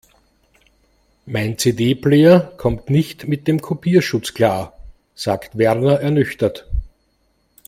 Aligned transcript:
Mein 1.27 1.59
CD-Player 1.59 2.39
kommt 2.57 2.89
nicht 2.89 3.27
mit 3.27 3.47
dem 3.47 3.61
Kopierschutz 3.61 4.33
klar, 4.33 4.73
sagt 5.13 5.59
Werner 5.59 5.99
ernüchtert. 5.99 6.67